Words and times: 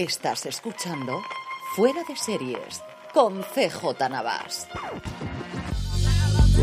Estás 0.00 0.46
escuchando 0.46 1.20
Fuera 1.76 2.02
de 2.08 2.16
Series 2.16 2.82
con 3.12 3.42
CJ 3.42 4.08
Navas. 4.08 4.66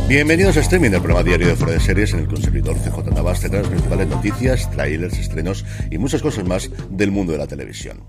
Bienvenidos 0.07 0.57
a 0.57 0.61
streaming, 0.61 0.89
el 0.89 1.01
programa 1.03 1.21
diario 1.21 1.45
de 1.45 1.55
Fuera 1.55 1.73
de 1.73 1.79
Series 1.79 2.13
en 2.13 2.21
el 2.21 2.27
que 2.27 2.33
un 2.33 2.41
servidor 2.41 2.75
CJ 2.77 3.13
Navas 3.13 3.43
las 3.43 3.67
principales 3.67 4.07
noticias, 4.07 4.71
trailers, 4.71 5.19
estrenos 5.19 5.63
y 5.91 5.99
muchas 5.99 6.23
cosas 6.23 6.45
más 6.45 6.71
del 6.89 7.11
mundo 7.11 7.31
de 7.31 7.37
la 7.37 7.45
televisión. 7.45 8.01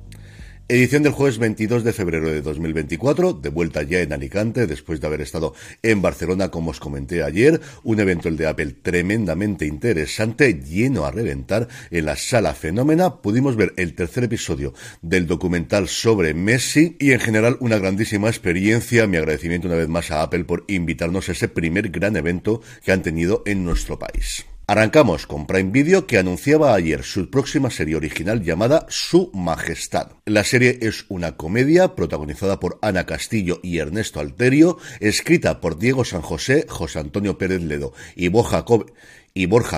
Edición 0.70 1.02
del 1.02 1.12
jueves 1.12 1.38
22 1.38 1.82
de 1.82 1.94
febrero 1.94 2.30
de 2.30 2.42
2024, 2.42 3.32
de 3.32 3.48
vuelta 3.48 3.82
ya 3.84 4.00
en 4.00 4.12
Alicante, 4.12 4.66
después 4.66 5.00
de 5.00 5.06
haber 5.06 5.22
estado 5.22 5.54
en 5.82 6.02
Barcelona, 6.02 6.50
como 6.50 6.72
os 6.72 6.78
comenté 6.78 7.22
ayer, 7.22 7.58
un 7.84 8.00
evento 8.00 8.28
el 8.28 8.36
de 8.36 8.48
Apple 8.48 8.74
tremendamente 8.82 9.64
interesante, 9.64 10.60
lleno 10.60 11.06
a 11.06 11.10
reventar 11.10 11.68
en 11.90 12.04
la 12.04 12.16
sala 12.16 12.52
fenómena. 12.52 13.22
Pudimos 13.22 13.56
ver 13.56 13.72
el 13.78 13.94
tercer 13.94 14.24
episodio 14.24 14.74
del 15.00 15.26
documental 15.26 15.88
sobre 15.88 16.34
Messi 16.34 16.98
y 17.00 17.12
en 17.12 17.20
general 17.20 17.56
una 17.60 17.78
grandísima 17.78 18.28
experiencia. 18.28 19.06
Mi 19.06 19.16
agradecimiento 19.16 19.68
una 19.68 19.78
vez 19.78 19.88
más 19.88 20.10
a 20.10 20.20
Apple 20.20 20.44
por 20.44 20.66
invitarnos 20.68 21.30
a 21.30 21.32
ese 21.32 21.48
primer 21.48 21.88
gran 21.88 22.14
evento 22.14 22.60
que 22.84 22.92
han 22.92 23.02
tenido 23.02 23.42
en 23.46 23.64
nuestro 23.64 23.98
país. 23.98 24.44
Arrancamos 24.70 25.26
con 25.26 25.46
Prime 25.46 25.70
Video 25.70 26.06
que 26.06 26.18
anunciaba 26.18 26.74
ayer 26.74 27.02
su 27.02 27.30
próxima 27.30 27.70
serie 27.70 27.96
original 27.96 28.42
llamada 28.42 28.84
Su 28.90 29.30
Majestad. 29.32 30.10
La 30.26 30.44
serie 30.44 30.78
es 30.82 31.06
una 31.08 31.38
comedia 31.38 31.94
protagonizada 31.94 32.60
por 32.60 32.78
Ana 32.82 33.06
Castillo 33.06 33.60
y 33.62 33.78
Ernesto 33.78 34.20
Alterio, 34.20 34.76
escrita 35.00 35.62
por 35.62 35.78
Diego 35.78 36.04
San 36.04 36.20
José, 36.20 36.66
José 36.68 36.98
Antonio 36.98 37.38
Pérez 37.38 37.62
Ledo 37.62 37.94
y 38.14 38.28
Borja, 38.28 38.66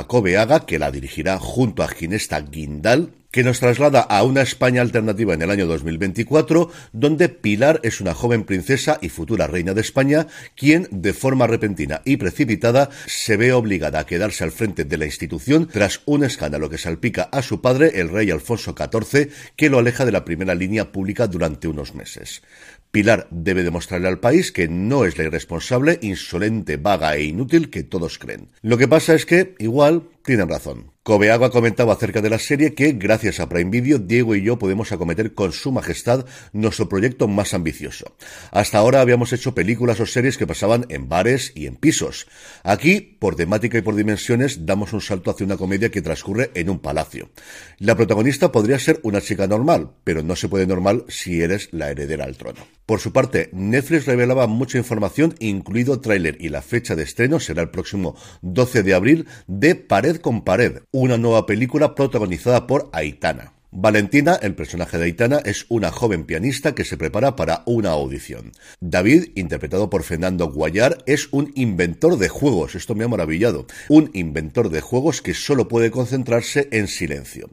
Cobeaga, 0.09 0.67
que 0.67 0.81
la 0.81 0.91
dirigirá 0.91 1.39
junto 1.39 1.85
a 1.85 1.89
Ginesta 1.89 2.41
Guindal, 2.41 3.13
que 3.31 3.45
nos 3.45 3.61
traslada 3.61 4.01
a 4.01 4.23
una 4.25 4.43
España 4.43 4.83
alternativa 4.83 5.35
en 5.35 5.43
el 5.43 5.51
año 5.51 5.67
2024, 5.67 6.71
donde 6.93 7.29
Pilar 7.29 7.81
es 7.83 8.01
una 8.01 8.15
joven 8.15 8.45
princesa 8.45 8.99
y 9.01 9.09
futura 9.09 9.47
reina 9.47 9.75
de 9.75 9.81
España, 9.81 10.27
quien, 10.57 10.89
de 10.91 11.13
forma 11.13 11.47
repentina 11.47 12.03
y 12.05 12.17
precipitada, 12.17 12.91
se 13.07 13.37
ve 13.37 13.53
obligada 13.53 14.01
a 14.01 14.07
quedarse 14.07 14.45
al 14.45 14.53
frente 14.53 14.85
de 14.85 14.99
la 14.99 15.07
institución 15.07 15.69
tras 15.69 16.01
un 16.07 16.25
escándalo 16.25 16.69
que 16.69 16.79
salpica 16.79 17.25
a 17.25 17.43
su 17.43 17.61
padre, 17.61 18.01
el 18.01 18.09
rey 18.09 18.31
Alfonso 18.31 18.75
XIV, 18.77 19.31
que 19.57 19.71
lo 19.71 19.79
aleja 19.79 20.05
de 20.05 20.13
la 20.13 20.25
primera 20.25 20.55
línea 20.55 20.93
pública 20.93 21.27
durante 21.27 21.69
unos 21.69 21.95
meses. 21.95 22.43
Pilar 22.91 23.29
debe 23.31 23.63
demostrarle 23.63 24.09
al 24.09 24.19
país 24.19 24.51
que 24.51 24.67
no 24.67 25.05
es 25.05 25.17
la 25.17 25.25
irresponsable, 25.25 26.01
insolente, 26.03 26.77
vaga 26.77 27.15
e 27.15 27.25
inútil 27.25 27.71
que 27.71 27.85
todos 27.85 28.19
creen. 28.19 28.49
Lo 28.63 28.79
que 28.79 28.89
pasa 28.89 29.15
es 29.15 29.27
que, 29.27 29.55
igual, 29.61 30.09
tienen 30.25 30.49
razón. 30.49 30.93
Cobeago 31.03 31.45
ha 31.45 31.51
comentado 31.51 31.93
acerca 31.93 32.21
de 32.21 32.31
la 32.31 32.39
serie 32.39 32.75
que, 32.75 32.93
gracias 32.93 33.41
a 33.41 33.49
Prime 33.49 33.71
Video, 33.71 33.99
Diego 33.99 34.35
y 34.35 34.43
yo 34.43 34.59
podemos 34.59 34.93
acometer 34.93 35.35
con 35.35 35.53
su 35.53 35.73
majestad 35.73 36.27
nuestro 36.53 36.89
proyecto 36.89 37.27
más 37.27 37.55
ambicioso. 37.55 38.17
Hasta 38.51 38.79
ahora 38.79 39.01
habíamos 39.01 39.33
hecho 39.33 39.55
películas 39.55 39.99
o 40.01 40.07
series 40.07 40.37
que 40.37 40.47
pasaban 40.47 40.87
en 40.89 41.09
bares 41.09 41.53
y 41.55 41.67
en 41.67 41.77
pisos. 41.77 42.27
Aquí, 42.65 43.01
por 43.19 43.35
temática 43.35 43.79
y 43.79 43.83
por 43.83 43.95
dimensiones, 43.95 44.67
damos 44.67 44.93
un 44.93 45.01
salto 45.01 45.31
hacia 45.31 45.47
una 45.47 45.57
comedia 45.57 45.91
que 45.91 46.03
transcurre 46.03 46.51
en 46.55 46.69
un 46.69 46.81
palacio. 46.81 47.31
La 47.79 47.97
protagonista 47.97 48.53
podría 48.53 48.79
ser 48.79 49.01
una 49.03 49.21
chica 49.21 49.47
normal, 49.47 49.93
pero 50.05 50.23
no 50.23 50.37
se 50.37 50.49
puede 50.49 50.67
normal 50.67 51.05
si 51.09 51.41
eres 51.41 51.71
la 51.73 51.91
heredera 51.91 52.25
al 52.25 52.37
trono. 52.37 52.61
Por 52.91 52.99
su 52.99 53.13
parte, 53.13 53.51
Netflix 53.53 54.07
revelaba 54.07 54.49
mucha 54.49 54.77
información, 54.77 55.37
incluido 55.39 56.01
tráiler 56.01 56.37
y 56.41 56.49
la 56.49 56.61
fecha 56.61 56.97
de 56.97 57.05
estreno 57.05 57.39
será 57.39 57.63
el 57.63 57.71
próximo 57.71 58.17
12 58.43 58.83
de 58.83 58.95
abril 58.95 59.29
de 59.47 59.77
Pared 59.77 60.17
con 60.17 60.43
Pared, 60.43 60.79
una 60.91 61.17
nueva 61.17 61.47
película 61.47 61.95
protagonizada 61.95 62.67
por 62.67 62.91
Aitana. 62.93 63.60
Valentina, 63.73 64.37
el 64.43 64.57
personaje 64.57 64.99
de 64.99 65.05
Aitana, 65.05 65.39
es 65.45 65.67
una 65.69 65.93
joven 65.93 66.25
pianista 66.25 66.75
que 66.75 66.85
se 66.85 66.97
prepara 66.97 67.37
para 67.37 67.63
una 67.67 67.91
audición. 67.91 68.51
David, 68.81 69.31
interpretado 69.37 69.89
por 69.91 70.03
Fernando 70.03 70.51
Guayar, 70.51 70.99
es 71.07 71.29
un 71.31 71.53
inventor 71.55 72.19
de 72.19 72.29
juegos, 72.29 72.75
esto 72.75 72.97
me 72.97 73.05
ha 73.05 73.09
maravillado, 73.09 73.67
un 73.89 74.11
inventor 74.13 74.71
de 74.71 74.81
juegos 74.81 75.23
que 75.23 75.35
solo 75.35 75.69
puede 75.69 75.93
concentrarse 75.93 76.69
en 76.73 76.89
silencio. 76.89 77.49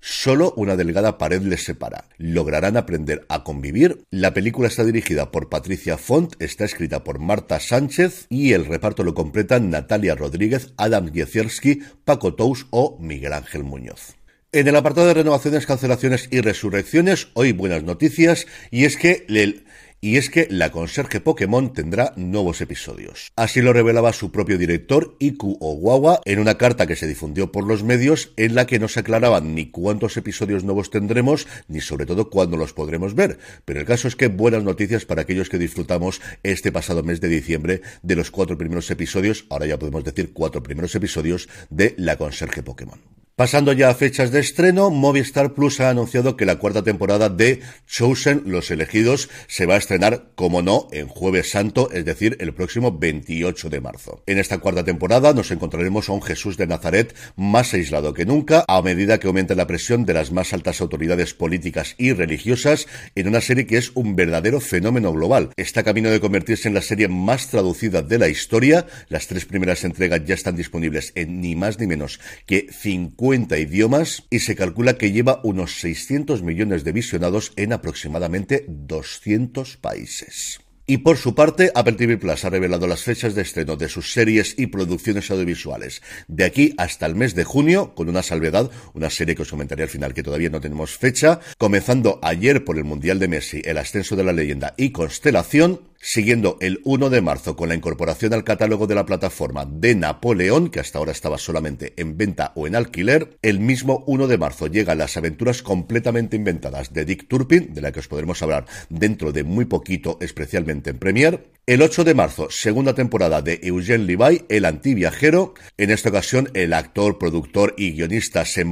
Solo 0.00 0.52
una 0.58 0.76
delgada 0.76 1.16
pared 1.16 1.40
les 1.40 1.64
separa. 1.64 2.04
¿Lograrán 2.18 2.76
aprender 2.76 3.24
a 3.30 3.42
convivir? 3.42 4.04
La 4.10 4.34
película 4.34 4.68
está 4.68 4.84
dirigida 4.84 5.30
por 5.30 5.48
Patricia 5.48 5.96
Font, 5.96 6.34
está 6.38 6.66
escrita 6.66 7.02
por 7.02 7.18
Marta 7.18 7.60
Sánchez 7.60 8.26
y 8.28 8.52
el 8.52 8.66
reparto 8.66 9.04
lo 9.04 9.14
completan 9.14 9.70
Natalia 9.70 10.16
Rodríguez, 10.16 10.74
Adam 10.76 11.10
Jezierski, 11.10 11.80
Paco 12.04 12.34
Tous 12.34 12.66
o 12.68 12.98
Miguel 13.00 13.32
Ángel 13.32 13.64
Muñoz. 13.64 14.21
En 14.54 14.68
el 14.68 14.76
apartado 14.76 15.06
de 15.06 15.14
renovaciones, 15.14 15.64
cancelaciones 15.64 16.28
y 16.30 16.42
resurrecciones, 16.42 17.28
hoy 17.32 17.52
buenas 17.52 17.84
noticias, 17.84 18.46
y 18.70 18.84
es 18.84 18.98
que 18.98 19.24
el 19.30 19.64
y 20.02 20.18
es 20.18 20.28
que 20.28 20.46
la 20.50 20.70
conserje 20.70 21.20
Pokémon 21.20 21.72
tendrá 21.72 22.12
nuevos 22.16 22.60
episodios. 22.60 23.32
Así 23.34 23.62
lo 23.62 23.72
revelaba 23.72 24.12
su 24.12 24.30
propio 24.30 24.58
director, 24.58 25.16
Iku 25.20 25.56
Owawa, 25.58 26.20
en 26.26 26.38
una 26.38 26.58
carta 26.58 26.86
que 26.86 26.96
se 26.96 27.06
difundió 27.06 27.50
por 27.50 27.66
los 27.66 27.82
medios 27.82 28.34
en 28.36 28.54
la 28.54 28.66
que 28.66 28.78
no 28.78 28.88
se 28.88 29.00
aclaraban 29.00 29.54
ni 29.54 29.70
cuántos 29.70 30.18
episodios 30.18 30.64
nuevos 30.64 30.90
tendremos, 30.90 31.46
ni 31.68 31.80
sobre 31.80 32.04
todo 32.04 32.28
cuándo 32.28 32.58
los 32.58 32.74
podremos 32.74 33.14
ver. 33.14 33.38
Pero 33.64 33.80
el 33.80 33.86
caso 33.86 34.06
es 34.06 34.16
que 34.16 34.26
buenas 34.26 34.64
noticias 34.64 35.06
para 35.06 35.22
aquellos 35.22 35.48
que 35.48 35.56
disfrutamos 35.56 36.20
este 36.42 36.72
pasado 36.72 37.02
mes 37.02 37.22
de 37.22 37.28
diciembre 37.28 37.80
de 38.02 38.16
los 38.16 38.30
cuatro 38.30 38.58
primeros 38.58 38.90
episodios, 38.90 39.46
ahora 39.48 39.64
ya 39.64 39.78
podemos 39.78 40.04
decir 40.04 40.34
cuatro 40.34 40.62
primeros 40.62 40.94
episodios 40.94 41.48
de 41.70 41.94
la 41.96 42.18
conserje 42.18 42.62
Pokémon. 42.62 43.21
Pasando 43.34 43.72
ya 43.72 43.88
a 43.88 43.94
fechas 43.94 44.30
de 44.30 44.40
estreno, 44.40 44.90
Movistar 44.90 45.54
Plus 45.54 45.80
ha 45.80 45.88
anunciado 45.88 46.36
que 46.36 46.44
la 46.44 46.56
cuarta 46.56 46.84
temporada 46.84 47.30
de 47.30 47.60
Chosen, 47.86 48.42
Los 48.44 48.70
Elegidos, 48.70 49.30
se 49.46 49.64
va 49.64 49.76
a 49.76 49.78
estrenar, 49.78 50.32
como 50.34 50.60
no, 50.60 50.88
en 50.92 51.08
Jueves 51.08 51.50
Santo, 51.50 51.90
es 51.92 52.04
decir, 52.04 52.36
el 52.40 52.52
próximo 52.52 52.98
28 52.98 53.70
de 53.70 53.80
marzo. 53.80 54.22
En 54.26 54.38
esta 54.38 54.58
cuarta 54.58 54.84
temporada 54.84 55.32
nos 55.32 55.50
encontraremos 55.50 56.10
a 56.10 56.12
un 56.12 56.20
Jesús 56.20 56.58
de 56.58 56.66
Nazaret 56.66 57.16
más 57.34 57.72
aislado 57.72 58.12
que 58.12 58.26
nunca, 58.26 58.66
a 58.68 58.82
medida 58.82 59.18
que 59.18 59.28
aumenta 59.28 59.54
la 59.54 59.66
presión 59.66 60.04
de 60.04 60.12
las 60.12 60.30
más 60.30 60.52
altas 60.52 60.82
autoridades 60.82 61.32
políticas 61.32 61.94
y 61.96 62.12
religiosas, 62.12 62.86
en 63.14 63.28
una 63.28 63.40
serie 63.40 63.66
que 63.66 63.78
es 63.78 63.92
un 63.94 64.14
verdadero 64.14 64.60
fenómeno 64.60 65.10
global. 65.10 65.52
Está 65.56 65.82
camino 65.82 66.10
de 66.10 66.20
convertirse 66.20 66.68
en 66.68 66.74
la 66.74 66.82
serie 66.82 67.08
más 67.08 67.48
traducida 67.48 68.02
de 68.02 68.18
la 68.18 68.28
historia. 68.28 68.86
Las 69.08 69.26
tres 69.26 69.46
primeras 69.46 69.84
entregas 69.84 70.22
ya 70.26 70.34
están 70.34 70.54
disponibles 70.54 71.12
en 71.14 71.40
ni 71.40 71.56
más 71.56 71.78
ni 71.78 71.86
menos 71.86 72.20
que 72.44 72.66
50 72.70 73.21
50 73.22 73.56
idiomas 73.56 74.24
y 74.30 74.40
se 74.40 74.56
calcula 74.56 74.98
que 74.98 75.12
lleva 75.12 75.40
unos 75.44 75.78
600 75.78 76.42
millones 76.42 76.82
de 76.82 76.90
visionados 76.90 77.52
en 77.54 77.72
aproximadamente 77.72 78.64
200 78.66 79.76
países. 79.76 80.60
Y 80.88 80.98
por 80.98 81.16
su 81.16 81.36
parte, 81.36 81.70
Apple 81.76 81.92
TV 81.92 82.18
Plus 82.18 82.44
ha 82.44 82.50
revelado 82.50 82.88
las 82.88 83.04
fechas 83.04 83.36
de 83.36 83.42
estreno 83.42 83.76
de 83.76 83.88
sus 83.88 84.12
series 84.12 84.56
y 84.58 84.66
producciones 84.66 85.30
audiovisuales 85.30 86.02
de 86.26 86.44
aquí 86.44 86.74
hasta 86.76 87.06
el 87.06 87.14
mes 87.14 87.36
de 87.36 87.44
junio, 87.44 87.94
con 87.94 88.08
una 88.08 88.24
salvedad, 88.24 88.68
una 88.92 89.08
serie 89.08 89.36
que 89.36 89.42
os 89.42 89.50
comentaré 89.50 89.84
al 89.84 89.88
final 89.88 90.14
que 90.14 90.24
todavía 90.24 90.50
no 90.50 90.60
tenemos 90.60 90.98
fecha, 90.98 91.38
comenzando 91.58 92.18
ayer 92.22 92.64
por 92.64 92.76
el 92.76 92.84
Mundial 92.84 93.20
de 93.20 93.28
Messi, 93.28 93.62
el 93.64 93.78
ascenso 93.78 94.16
de 94.16 94.24
la 94.24 94.32
leyenda 94.32 94.74
y 94.76 94.90
Constelación, 94.90 95.91
siguiendo 96.02 96.58
el 96.60 96.80
1 96.84 97.10
de 97.10 97.22
marzo 97.22 97.54
con 97.54 97.68
la 97.68 97.76
incorporación 97.76 98.34
al 98.34 98.42
catálogo 98.42 98.88
de 98.88 98.96
la 98.96 99.06
plataforma 99.06 99.64
de 99.64 99.94
Napoleón, 99.94 100.68
que 100.68 100.80
hasta 100.80 100.98
ahora 100.98 101.12
estaba 101.12 101.38
solamente 101.38 101.94
en 101.96 102.18
venta 102.18 102.52
o 102.56 102.66
en 102.66 102.74
alquiler, 102.74 103.38
el 103.40 103.60
mismo 103.60 104.02
1 104.08 104.26
de 104.26 104.36
marzo 104.36 104.66
llegan 104.66 104.98
las 104.98 105.16
aventuras 105.16 105.62
completamente 105.62 106.36
inventadas 106.36 106.92
de 106.92 107.04
Dick 107.04 107.28
Turpin, 107.28 107.72
de 107.72 107.80
la 107.80 107.92
que 107.92 108.00
os 108.00 108.08
podremos 108.08 108.42
hablar 108.42 108.66
dentro 108.90 109.32
de 109.32 109.44
muy 109.44 109.64
poquito, 109.64 110.18
especialmente 110.20 110.90
en 110.90 110.98
Premiere, 110.98 111.52
el 111.64 111.80
8 111.80 112.02
de 112.02 112.14
marzo, 112.14 112.48
segunda 112.50 112.92
temporada 112.92 113.40
de 113.40 113.60
Eugene 113.62 114.02
Levi, 114.02 114.44
El 114.48 114.64
antiviajero. 114.64 115.54
En 115.78 115.92
esta 115.92 116.08
ocasión, 116.08 116.50
el 116.54 116.72
actor, 116.72 117.18
productor 117.18 117.74
y 117.78 117.92
guionista 117.92 118.44
se, 118.44 118.66